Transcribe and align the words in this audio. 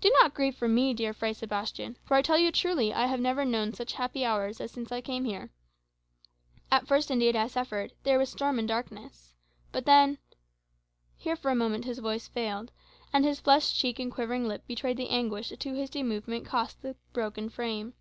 "Do 0.00 0.10
not 0.22 0.32
grieve 0.32 0.56
for 0.56 0.68
me, 0.68 0.94
dear 0.94 1.12
Fray 1.12 1.34
Sebastian; 1.34 1.98
for 2.06 2.14
I 2.14 2.22
tell 2.22 2.38
you 2.38 2.50
truly, 2.50 2.94
I 2.94 3.04
have 3.04 3.20
never 3.20 3.44
known 3.44 3.74
such 3.74 3.92
happy 3.92 4.24
hours 4.24 4.58
as 4.58 4.72
since 4.72 4.90
I 4.90 5.02
came 5.02 5.26
here. 5.26 5.50
At 6.72 6.86
first, 6.86 7.10
indeed, 7.10 7.36
I 7.36 7.46
suffered; 7.46 7.92
there 8.04 8.18
was 8.18 8.30
storm 8.30 8.58
and 8.58 8.66
darkness. 8.66 9.34
But 9.70 9.84
then" 9.84 10.16
here 11.18 11.36
for 11.36 11.50
a 11.50 11.54
moment 11.54 11.84
his 11.84 11.98
voice 11.98 12.26
failed, 12.26 12.72
and 13.12 13.22
his 13.22 13.38
flushed 13.40 13.76
cheek 13.76 13.98
and 13.98 14.10
quivering 14.10 14.48
lip 14.48 14.66
betrayed 14.66 14.96
the 14.96 15.10
anguish 15.10 15.52
a 15.52 15.58
too 15.58 15.74
hasty 15.74 16.02
movement 16.02 16.46
cost 16.46 16.80
the 16.80 16.96
broken 17.12 17.50
frame. 17.50 17.92